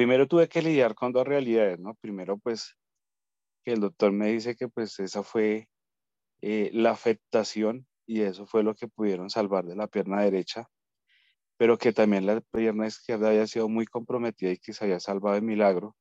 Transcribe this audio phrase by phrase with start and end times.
[0.00, 1.94] primero tuve que lidiar con dos realidades, ¿no?
[1.94, 2.74] Primero, pues,
[3.62, 5.68] que el doctor me dice que pues esa fue
[6.40, 10.70] eh, la afectación y eso fue lo que pudieron salvar de la pierna derecha,
[11.58, 15.34] pero que también la pierna izquierda había sido muy comprometida y que se había salvado
[15.34, 15.94] de milagro,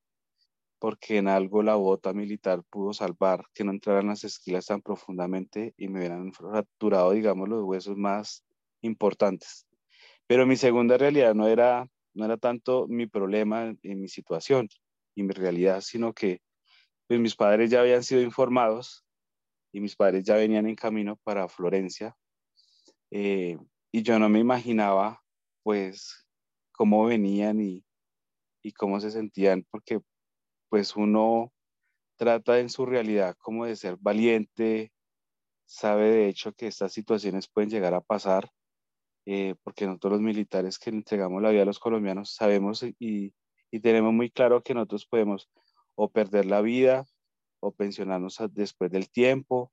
[0.80, 5.74] porque en algo la bota militar pudo salvar que no entraran las esquilas tan profundamente
[5.76, 8.46] y me hubieran fracturado, digamos, los huesos más
[8.80, 9.68] importantes.
[10.26, 11.86] Pero mi segunda realidad no era,
[12.20, 14.68] no era tanto mi problema en mi situación
[15.16, 16.42] y mi realidad, sino que
[17.08, 19.06] pues, mis padres ya habían sido informados
[19.72, 22.16] y mis padres ya venían en camino para Florencia.
[23.12, 23.58] Eh,
[23.92, 25.24] y yo no me imaginaba,
[25.64, 26.28] pues,
[26.72, 27.84] cómo venían y,
[28.62, 30.02] y cómo se sentían, porque,
[30.70, 31.52] pues, uno
[32.18, 34.92] trata en su realidad como de ser valiente,
[35.66, 38.52] sabe de hecho que estas situaciones pueden llegar a pasar,
[39.32, 43.32] eh, porque nosotros los militares que entregamos la vida a los colombianos sabemos y,
[43.70, 45.52] y tenemos muy claro que nosotros podemos
[45.94, 47.06] o perder la vida
[47.60, 49.72] o pensionarnos después del tiempo,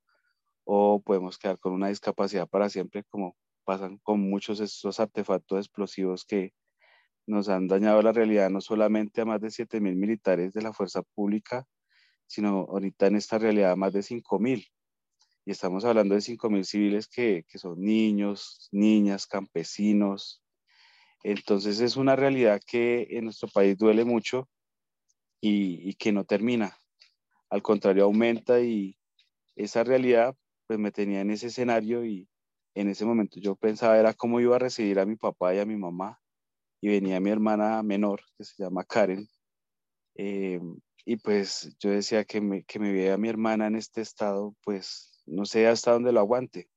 [0.65, 3.35] o podemos quedar con una discapacidad para siempre, como
[3.65, 6.53] pasan con muchos de estos artefactos explosivos que
[7.27, 10.75] nos han dañado la realidad, no solamente a más de 7 mil militares de la
[10.75, 11.67] fuerza pública,
[12.27, 14.67] sino ahorita en esta realidad más de 5 mil.
[15.47, 20.43] Y estamos hablando de 5 mil civiles que, que son niños, niñas, campesinos.
[21.23, 24.49] Entonces es una realidad que en nuestro país duele mucho
[25.41, 26.77] y, y que no termina
[27.51, 28.99] al contrario aumenta y
[29.55, 30.37] esa realidad
[30.67, 32.29] pues me tenía en ese escenario y
[32.75, 35.65] en ese momento yo pensaba era cómo iba a recibir a mi papá y a
[35.67, 36.21] mi mamá
[36.81, 39.29] y venía mi hermana menor que se llama Karen
[40.17, 40.61] eh,
[41.05, 45.16] y pues yo decía que me, que me vea mi hermana en este estado pues
[45.27, 46.69] no sé hasta dónde lo aguante